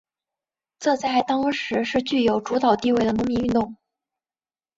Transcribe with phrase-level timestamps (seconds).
[0.79, 3.77] 这在当时是具有主导地位的农民运动。